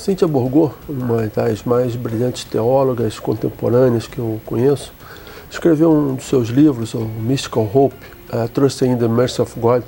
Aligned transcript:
Cíntia 0.00 0.26
Borgô, 0.26 0.70
uma 0.88 1.26
das 1.26 1.62
mais 1.62 1.94
brilhantes 1.94 2.44
teólogas 2.44 3.18
contemporâneas 3.18 4.06
que 4.06 4.18
eu 4.18 4.40
conheço, 4.46 4.94
escreveu 5.50 5.92
um 5.92 6.14
dos 6.14 6.24
seus 6.24 6.48
livros, 6.48 6.94
o 6.94 7.00
Mystical 7.00 7.70
Hope, 7.70 7.94
uh, 8.32 8.48
Trusting 8.48 8.92
in 8.92 8.96
the 8.96 9.06
Mercy 9.06 9.42
of 9.42 9.60
God, 9.60 9.82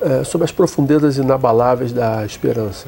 uh, 0.00 0.24
sobre 0.24 0.44
as 0.44 0.52
profundezas 0.52 1.16
inabaláveis 1.16 1.92
da 1.92 2.24
esperança. 2.24 2.86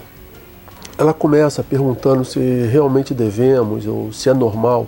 Ela 0.97 1.13
começa 1.13 1.65
perguntando 1.65 2.25
se 2.25 2.39
realmente 2.71 3.13
devemos 3.13 3.85
ou 3.85 4.13
se 4.13 4.29
é 4.29 4.33
normal 4.33 4.87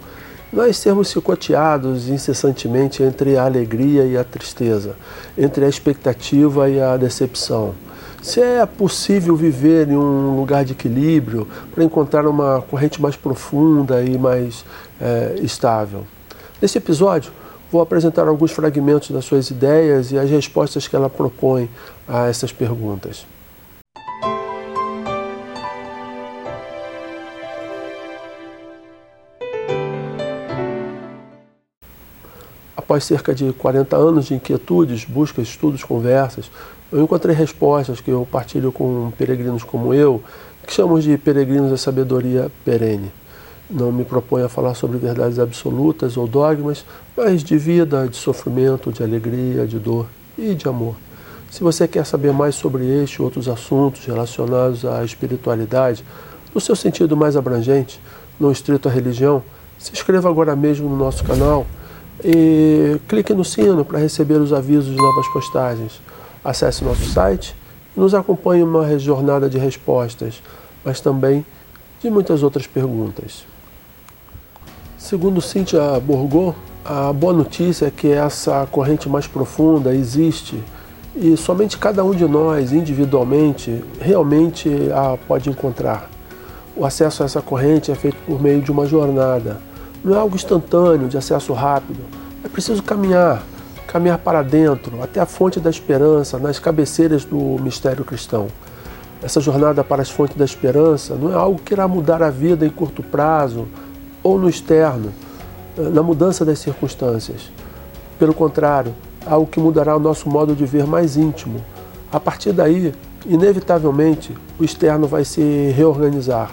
nós 0.52 0.76
sermos 0.76 1.10
chicoteados 1.10 2.08
incessantemente 2.08 3.02
entre 3.02 3.36
a 3.36 3.46
alegria 3.46 4.04
e 4.04 4.16
a 4.16 4.22
tristeza, 4.22 4.94
entre 5.36 5.64
a 5.64 5.68
expectativa 5.68 6.70
e 6.70 6.80
a 6.80 6.96
decepção 6.96 7.74
se 8.24 8.40
é 8.40 8.64
possível 8.64 9.36
viver 9.36 9.86
em 9.86 9.96
um 9.96 10.34
lugar 10.34 10.64
de 10.64 10.72
equilíbrio 10.72 11.46
para 11.74 11.84
encontrar 11.84 12.26
uma 12.26 12.62
corrente 12.62 13.00
mais 13.00 13.14
profunda 13.14 14.02
e 14.02 14.16
mais 14.16 14.64
é, 14.98 15.34
estável. 15.42 16.06
Nesse 16.60 16.78
episódio, 16.78 17.30
vou 17.70 17.82
apresentar 17.82 18.26
alguns 18.26 18.50
fragmentos 18.50 19.10
das 19.10 19.26
suas 19.26 19.50
ideias 19.50 20.10
e 20.10 20.18
as 20.18 20.30
respostas 20.30 20.88
que 20.88 20.96
ela 20.96 21.10
propõe 21.10 21.68
a 22.08 22.26
essas 22.26 22.50
perguntas. 22.50 23.26
Após 32.84 33.04
cerca 33.04 33.34
de 33.34 33.50
40 33.54 33.96
anos 33.96 34.26
de 34.26 34.34
inquietudes, 34.34 35.06
buscas, 35.06 35.48
estudos, 35.48 35.82
conversas, 35.82 36.50
eu 36.92 37.02
encontrei 37.02 37.34
respostas 37.34 37.98
que 37.98 38.10
eu 38.10 38.28
partilho 38.30 38.70
com 38.70 39.10
peregrinos 39.16 39.62
como 39.62 39.94
eu, 39.94 40.22
que 40.66 40.74
chamamos 40.74 41.02
de 41.02 41.16
peregrinos 41.16 41.70
da 41.70 41.78
sabedoria 41.78 42.52
perene. 42.62 43.10
Não 43.70 43.90
me 43.90 44.04
proponho 44.04 44.44
a 44.44 44.50
falar 44.50 44.74
sobre 44.74 44.98
verdades 44.98 45.38
absolutas 45.38 46.18
ou 46.18 46.26
dogmas, 46.26 46.84
mas 47.16 47.42
de 47.42 47.56
vida, 47.56 48.06
de 48.06 48.18
sofrimento, 48.18 48.92
de 48.92 49.02
alegria, 49.02 49.66
de 49.66 49.78
dor 49.78 50.06
e 50.36 50.54
de 50.54 50.68
amor. 50.68 50.94
Se 51.50 51.62
você 51.62 51.88
quer 51.88 52.04
saber 52.04 52.34
mais 52.34 52.54
sobre 52.54 52.84
este 53.02 53.14
e 53.14 53.22
outros 53.22 53.48
assuntos 53.48 54.04
relacionados 54.04 54.84
à 54.84 55.02
espiritualidade, 55.02 56.04
no 56.54 56.60
seu 56.60 56.76
sentido 56.76 57.16
mais 57.16 57.34
abrangente, 57.34 57.98
não 58.38 58.52
estrito 58.52 58.90
à 58.90 58.92
religião, 58.92 59.42
se 59.78 59.90
inscreva 59.90 60.28
agora 60.28 60.54
mesmo 60.54 60.86
no 60.86 60.98
nosso 60.98 61.24
canal 61.24 61.66
e 62.22 63.00
clique 63.08 63.32
no 63.32 63.44
sino 63.44 63.84
para 63.84 63.98
receber 63.98 64.34
os 64.34 64.52
avisos 64.52 64.94
de 64.94 64.96
novas 64.96 65.26
postagens. 65.32 66.00
Acesse 66.44 66.84
nosso 66.84 67.04
site 67.06 67.56
e 67.96 68.00
nos 68.00 68.14
acompanhe 68.14 68.60
em 68.60 68.64
uma 68.64 68.98
jornada 68.98 69.48
de 69.48 69.58
respostas, 69.58 70.42
mas 70.84 71.00
também 71.00 71.44
de 72.00 72.10
muitas 72.10 72.42
outras 72.42 72.66
perguntas. 72.66 73.44
Segundo 74.98 75.40
Cíntia 75.40 75.98
Borgô, 76.00 76.54
a 76.84 77.12
boa 77.12 77.32
notícia 77.32 77.86
é 77.86 77.90
que 77.90 78.08
essa 78.08 78.66
corrente 78.70 79.08
mais 79.08 79.26
profunda 79.26 79.94
existe 79.94 80.62
e 81.16 81.36
somente 81.36 81.78
cada 81.78 82.02
um 82.04 82.10
de 82.10 82.26
nós, 82.26 82.72
individualmente, 82.72 83.84
realmente 84.00 84.68
a 84.92 85.16
pode 85.16 85.48
encontrar. 85.48 86.10
O 86.76 86.84
acesso 86.84 87.22
a 87.22 87.26
essa 87.26 87.40
corrente 87.40 87.92
é 87.92 87.94
feito 87.94 88.16
por 88.26 88.42
meio 88.42 88.60
de 88.60 88.72
uma 88.72 88.84
jornada. 88.84 89.60
Não 90.04 90.14
é 90.14 90.18
algo 90.18 90.36
instantâneo, 90.36 91.08
de 91.08 91.16
acesso 91.16 91.54
rápido. 91.54 92.00
É 92.44 92.48
preciso 92.48 92.82
caminhar, 92.82 93.42
caminhar 93.86 94.18
para 94.18 94.42
dentro, 94.42 95.02
até 95.02 95.18
a 95.18 95.24
fonte 95.24 95.58
da 95.58 95.70
esperança, 95.70 96.38
nas 96.38 96.58
cabeceiras 96.58 97.24
do 97.24 97.38
mistério 97.58 98.04
cristão. 98.04 98.48
Essa 99.22 99.40
jornada 99.40 99.82
para 99.82 100.02
as 100.02 100.10
fontes 100.10 100.36
da 100.36 100.44
esperança 100.44 101.14
não 101.14 101.32
é 101.32 101.34
algo 101.34 101.58
que 101.58 101.72
irá 101.72 101.88
mudar 101.88 102.22
a 102.22 102.28
vida 102.28 102.66
em 102.66 102.68
curto 102.68 103.02
prazo 103.02 103.66
ou 104.22 104.38
no 104.38 104.46
externo, 104.46 105.10
na 105.74 106.02
mudança 106.02 106.44
das 106.44 106.58
circunstâncias. 106.58 107.50
Pelo 108.18 108.34
contrário, 108.34 108.94
é 109.26 109.30
algo 109.30 109.46
que 109.46 109.58
mudará 109.58 109.96
o 109.96 110.00
nosso 110.00 110.28
modo 110.28 110.54
de 110.54 110.66
ver 110.66 110.86
mais 110.86 111.16
íntimo. 111.16 111.64
A 112.12 112.20
partir 112.20 112.52
daí, 112.52 112.92
inevitavelmente, 113.24 114.36
o 114.60 114.64
externo 114.64 115.06
vai 115.06 115.24
se 115.24 115.72
reorganizar. 115.74 116.50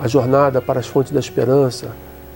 A 0.00 0.08
jornada 0.08 0.62
para 0.62 0.80
as 0.80 0.86
fontes 0.86 1.12
da 1.12 1.20
esperança 1.20 1.92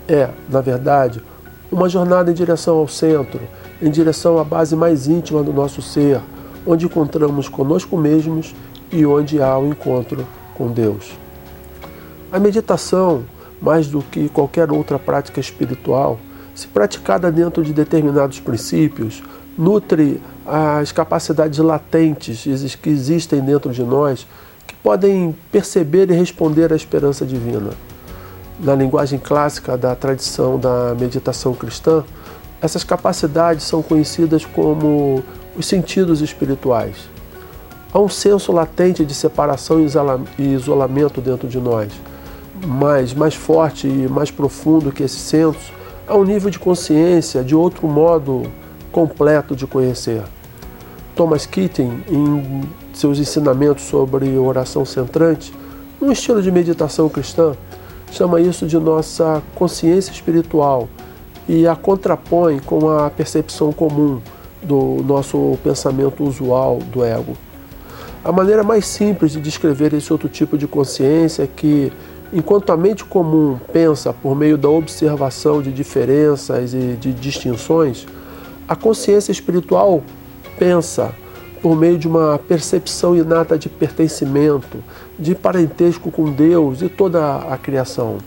é, 0.09 0.31
na 0.49 0.61
verdade, 0.61 1.23
uma 1.71 1.89
jornada 1.89 2.31
em 2.31 2.35
direção 2.35 2.79
ao 2.79 2.89
centro, 2.89 3.41
em 3.81 3.91
direção 3.91 4.39
à 4.39 4.45
base 4.45 4.75
mais 4.75 5.07
íntima 5.07 5.43
do 5.43 5.53
nosso 5.53 5.83
ser, 5.83 6.21
onde 6.67 6.87
encontramos 6.87 7.49
conosco 7.49 7.97
mesmos 7.97 8.55
e 8.91 9.05
onde 9.05 9.41
há 9.43 9.57
o 9.59 9.65
um 9.65 9.71
encontro 9.71 10.27
com 10.55 10.69
Deus. 10.69 11.13
A 12.33 12.39
meditação, 12.39 13.25
mais 13.61 13.87
do 13.87 14.03
que 14.03 14.29
qualquer 14.31 14.73
outra 14.73 14.99
prática 14.99 15.41
espiritual, 15.41 16.19
se 16.55 16.67
praticada 16.67 17.31
dentro 17.31 17.63
de 17.63 17.73
determinados 17.73 18.41
princípios, 18.41 19.23
nutre 19.57 20.21
as 20.47 20.91
capacidades 20.91 21.59
latentes 21.59 22.77
que 22.81 22.89
existem 22.89 23.41
dentro 23.41 23.73
de 23.73 23.83
nós 23.83 24.27
que 24.67 24.75
podem 24.75 25.35
perceber 25.53 26.11
e 26.11 26.15
responder 26.15 26.73
à 26.73 26.77
esperança 26.77 27.25
divina. 27.25 27.71
Na 28.61 28.75
linguagem 28.75 29.21
clássica 29.21 29.77
da 29.77 29.95
tradição 29.95 30.59
da 30.59 30.95
meditação 30.99 31.55
cristã, 31.55 32.03
essas 32.61 32.83
capacidades 32.83 33.65
são 33.65 33.83
conhecidas 33.83 34.45
como 34.45 35.23
os 35.57 35.65
sentidos 35.65 36.21
espirituais. 36.21 37.09
Há 37.93 38.01
um 38.01 38.09
senso 38.09 38.51
latente 38.51 39.05
de 39.05 39.15
separação 39.15 39.79
e 39.81 40.43
isolamento 40.43 41.21
dentro 41.21 41.47
de 41.47 41.59
nós, 41.61 41.93
mas 42.67 43.15
mais 43.15 43.35
forte 43.35 43.87
e 43.87 44.09
mais 44.09 44.31
profundo 44.31 44.91
que 44.91 45.05
esse 45.05 45.19
senso, 45.19 45.73
há 46.07 46.17
um 46.17 46.25
nível 46.25 46.51
de 46.51 46.59
consciência 46.59 47.45
de 47.45 47.55
outro 47.55 47.87
modo 47.87 48.43
completo 48.91 49.55
de 49.55 49.69
conhecer. 49.69 50.23
Thomas 51.15 51.47
Keating, 51.47 52.03
em 52.11 52.63
seus 52.93 53.19
ensinamentos 53.19 53.85
sobre 53.85 54.37
oração 54.37 54.85
centrante, 54.85 55.55
um 56.01 56.11
estilo 56.11 56.43
de 56.43 56.51
meditação 56.51 57.09
cristã, 57.09 57.55
chama 58.11 58.41
isso 58.41 58.67
de 58.67 58.79
nossa 58.79 59.43
consciência 59.55 60.13
espiritual 60.13 60.89
e 61.49 61.67
a 61.67 61.75
contrapõe 61.75 62.59
com 62.59 62.89
a 62.89 63.09
percepção 63.11 63.73
comum 63.73 64.21
do 64.63 65.03
nosso 65.05 65.59
pensamento 65.63 66.25
usual 66.25 66.79
do 66.93 67.05
ego. 67.05 67.37
A 68.25 68.33
maneira 68.33 68.63
mais 68.63 68.87
simples 68.87 69.33
de 69.33 69.41
descrever 69.41 69.95
esse 69.95 70.13
outro 70.13 70.29
tipo 70.29 70.59
de 70.59 70.67
consciência 70.67 71.45
é 71.45 71.47
que, 71.47 71.93
enquanto 72.33 72.71
a 72.71 72.77
mente 72.77 73.05
comum 73.05 73.59
pensa 73.73 74.13
por 74.13 74.37
meio 74.37 74.59
da 74.59 74.69
observação 74.69 75.63
de 75.63 75.73
diferenças 75.73 76.75
e 76.75 76.97
de 77.01 77.13
distinções, 77.13 78.07
a 78.69 78.77
consciência 78.77 79.33
espiritual 79.33 80.03
pensa 80.59 81.15
por 81.63 81.77
meio 81.77 81.99
de 81.99 82.07
uma 82.07 82.39
percepção 82.39 83.17
inata 83.17 83.59
de 83.59 83.69
pertencimento, 83.69 84.79
de 85.19 85.35
parentesco 85.35 86.11
com 86.11 86.31
Deus 86.31 86.83
e 86.83 86.89
toda 86.89 87.37
a 87.37 87.57
criação. 87.57 88.19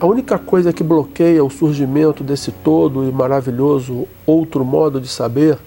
A 0.00 0.06
única 0.06 0.38
coisa 0.38 0.72
que 0.72 0.84
bloqueia 0.84 1.44
o 1.44 1.50
surgimento 1.50 2.22
desse 2.22 2.52
todo 2.52 3.08
e 3.08 3.12
maravilhoso 3.12 4.06
outro 4.24 4.64
modo 4.64 5.00
de 5.00 5.08
saber 5.08 5.58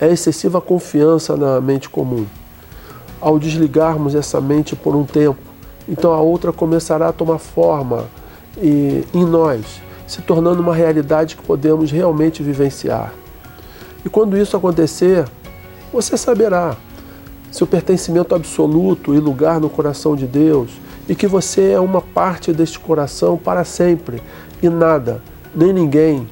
é 0.00 0.06
a 0.06 0.10
excessiva 0.10 0.60
confiança 0.60 1.36
na 1.36 1.60
mente 1.60 1.88
comum. 1.90 2.24
Ao 3.20 3.38
desligarmos 3.38 4.14
essa 4.14 4.40
mente 4.40 4.74
por 4.74 4.94
um 4.96 5.04
tempo, 5.04 5.38
então 5.88 6.12
a 6.12 6.20
outra 6.20 6.52
começará 6.52 7.08
a 7.08 7.12
tomar 7.12 7.38
forma 7.38 8.06
e, 8.56 9.04
em 9.12 9.24
nós, 9.24 9.82
se 10.06 10.22
tornando 10.22 10.62
uma 10.62 10.74
realidade 10.74 11.36
que 11.36 11.42
podemos 11.42 11.90
realmente 11.90 12.42
vivenciar. 12.42 13.12
E 14.04 14.08
quando 14.08 14.36
isso 14.36 14.56
acontecer, 14.56 15.26
você 15.94 16.16
saberá 16.16 16.76
se 17.52 17.62
o 17.62 17.68
pertencimento 17.68 18.34
absoluto 18.34 19.14
e 19.14 19.20
lugar 19.20 19.60
no 19.60 19.70
coração 19.70 20.16
de 20.16 20.26
Deus 20.26 20.72
e 21.08 21.14
que 21.14 21.28
você 21.28 21.70
é 21.70 21.78
uma 21.78 22.00
parte 22.00 22.52
deste 22.52 22.80
coração 22.80 23.36
para 23.36 23.62
sempre 23.62 24.20
e 24.60 24.68
nada, 24.68 25.22
nem 25.54 25.72
ninguém 25.72 26.28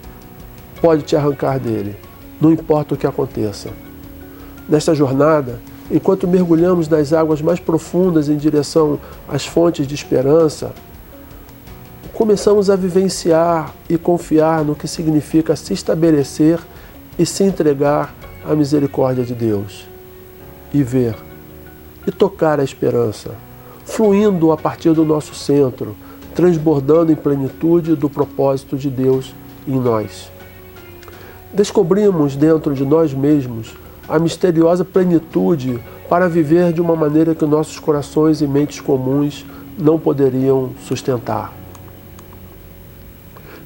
pode 0.81 1.03
te 1.03 1.14
arrancar 1.14 1.61
dele, 1.61 1.94
não 2.41 2.50
importa 2.50 2.94
o 2.94 2.97
que 2.97 3.06
aconteça. 3.06 3.69
Nesta 4.69 4.97
jornada, 4.97 5.61
enquanto 5.88 6.26
mergulhamos 6.26 6.88
nas 6.88 7.12
águas 7.12 7.41
mais 7.41 7.61
profundas 7.61 8.29
em 8.29 8.37
direção 8.37 8.99
às 9.29 9.47
fontes 9.47 9.87
de 9.87 9.94
esperança, 9.94 10.73
começamos 12.12 12.69
a 12.69 12.75
vivenciar 12.75 13.73
e 13.88 13.97
confiar 13.97 14.65
no 14.65 14.75
que 14.75 14.88
significa 14.88 15.55
se 15.55 15.73
estabelecer 15.73 16.58
e 17.17 17.25
se 17.25 17.44
entregar 17.44 18.12
à 18.44 18.55
misericórdia 18.55 19.25
de 19.25 19.35
Deus 19.35 19.87
e 20.73 20.83
ver 20.83 21.15
e 22.06 22.11
tocar 22.11 22.59
a 22.59 22.65
esperança 22.65 23.31
fluindo 23.85 24.53
a 24.53 24.56
partir 24.56 24.93
do 24.93 25.05
nosso 25.05 25.35
centro, 25.35 25.94
transbordando 26.35 27.12
em 27.12 27.17
plenitude 27.17 27.94
do 27.94 28.09
propósito 28.09 28.77
de 28.77 28.89
Deus 28.89 29.35
em 29.67 29.79
nós. 29.79 30.31
Descobrimos 31.53 32.35
dentro 32.35 32.75
de 32.75 32.85
nós 32.85 33.12
mesmos 33.12 33.75
a 34.09 34.19
misteriosa 34.19 34.85
plenitude 34.85 35.79
para 36.09 36.29
viver 36.29 36.73
de 36.73 36.81
uma 36.81 36.97
maneira 36.97 37.35
que 37.35 37.44
nossos 37.44 37.79
corações 37.79 38.41
e 38.41 38.47
mentes 38.47 38.81
comuns 38.81 39.44
não 39.79 39.99
poderiam 39.99 40.71
sustentar. 40.87 41.53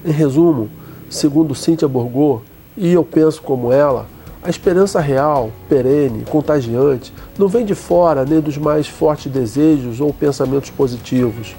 Em 0.04 0.10
resumo, 0.10 0.68
segundo 1.08 1.54
Cíntia 1.54 1.88
Borgô, 1.88 2.42
e 2.76 2.92
eu 2.92 3.04
penso 3.04 3.42
como 3.42 3.72
ela, 3.72 4.06
a 4.46 4.48
esperança 4.48 5.00
real, 5.00 5.50
perene, 5.68 6.24
contagiante, 6.24 7.12
não 7.36 7.48
vem 7.48 7.64
de 7.64 7.74
fora 7.74 8.24
nem 8.24 8.40
dos 8.40 8.56
mais 8.56 8.86
fortes 8.86 9.30
desejos 9.30 10.00
ou 10.00 10.14
pensamentos 10.14 10.70
positivos, 10.70 11.56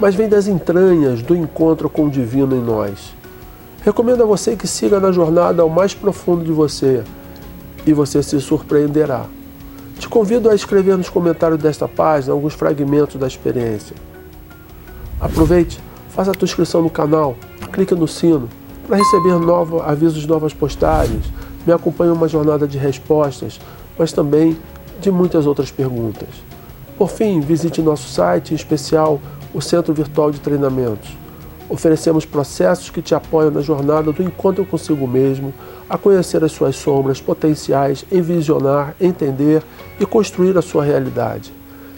mas 0.00 0.16
vem 0.16 0.28
das 0.28 0.48
entranhas 0.48 1.22
do 1.22 1.36
encontro 1.36 1.88
com 1.88 2.06
o 2.06 2.10
divino 2.10 2.56
em 2.56 2.60
nós. 2.60 3.14
Recomendo 3.84 4.24
a 4.24 4.26
você 4.26 4.56
que 4.56 4.66
siga 4.66 4.98
na 4.98 5.12
jornada 5.12 5.62
ao 5.62 5.68
mais 5.68 5.94
profundo 5.94 6.44
de 6.44 6.50
você 6.50 7.04
e 7.86 7.92
você 7.92 8.20
se 8.20 8.40
surpreenderá. 8.40 9.26
Te 10.00 10.08
convido 10.08 10.50
a 10.50 10.56
escrever 10.56 10.96
nos 10.96 11.08
comentários 11.08 11.62
desta 11.62 11.86
página 11.86 12.32
alguns 12.32 12.54
fragmentos 12.54 13.14
da 13.14 13.28
experiência. 13.28 13.94
Aproveite, 15.20 15.80
faça 16.08 16.32
a 16.32 16.34
tua 16.34 16.46
inscrição 16.46 16.82
no 16.82 16.90
canal, 16.90 17.36
clique 17.72 17.94
no 17.94 18.08
sino 18.08 18.48
para 18.88 18.96
receber 18.96 19.38
novo, 19.38 19.80
avisos 19.80 20.22
de 20.22 20.28
novas 20.28 20.52
postagens, 20.52 21.24
me 21.66 21.72
acompanhe 21.72 22.10
uma 22.10 22.28
jornada 22.28 22.66
de 22.66 22.78
respostas, 22.78 23.60
mas 23.98 24.12
também 24.12 24.56
de 25.00 25.10
muitas 25.10 25.46
outras 25.46 25.70
perguntas. 25.70 26.28
Por 26.96 27.10
fim, 27.10 27.40
visite 27.40 27.82
nosso 27.82 28.08
site, 28.08 28.52
em 28.52 28.56
especial 28.56 29.20
o 29.52 29.60
Centro 29.60 29.92
Virtual 29.92 30.30
de 30.30 30.40
Treinamentos. 30.40 31.16
Oferecemos 31.68 32.24
processos 32.24 32.90
que 32.90 33.00
te 33.00 33.14
apoiam 33.14 33.50
na 33.50 33.60
jornada 33.60 34.12
do 34.12 34.22
encontro 34.22 34.64
consigo 34.66 35.06
mesmo, 35.08 35.52
a 35.88 35.96
conhecer 35.98 36.42
as 36.44 36.52
suas 36.52 36.76
sombras 36.76 37.20
potenciais, 37.20 38.04
envisionar, 38.12 38.94
entender 39.00 39.62
e 39.98 40.06
construir 40.06 40.56
a 40.56 40.62
sua 40.62 40.84
realidade. 40.84 41.52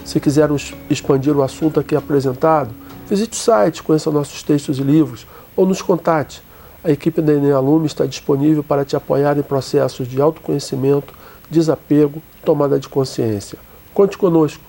Se 0.04 0.20
quiser 0.20 0.48
expandir 0.88 1.36
o 1.36 1.42
assunto 1.42 1.80
aqui 1.80 1.96
apresentado, 1.96 2.70
visite 3.08 3.32
o 3.32 3.36
site, 3.36 3.82
conheça 3.82 4.10
nossos 4.10 4.42
textos 4.42 4.78
e 4.78 4.82
livros 4.82 5.26
ou 5.56 5.66
nos 5.66 5.82
contate. 5.82 6.42
A 6.84 6.90
equipe 6.90 7.20
da 7.20 7.32
Enem 7.32 7.52
Alume 7.52 7.86
está 7.86 8.06
disponível 8.06 8.62
para 8.62 8.84
te 8.84 8.94
apoiar 8.96 9.36
em 9.38 9.42
processos 9.42 10.06
de 10.06 10.20
autoconhecimento, 10.20 11.12
desapego, 11.50 12.22
tomada 12.44 12.78
de 12.78 12.88
consciência. 12.88 13.58
Conte 13.92 14.16
conosco. 14.16 14.62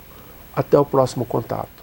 Até 0.55 0.79
o 0.79 0.85
próximo 0.85 1.23
contato. 1.23 1.76